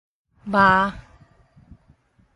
[0.47, 0.95] 峇